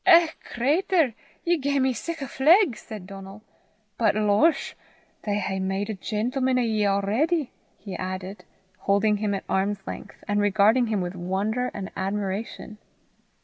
[0.03, 1.13] "Eh, cratur!
[1.45, 3.43] ye gae me sic a fleg!" said Donal.
[3.99, 4.73] "But, losh!
[5.25, 8.43] they hae made a gentleman o' ye a'ready!" he added,
[8.79, 12.79] holding him at arm's length, and regarding him with wonder and admiration.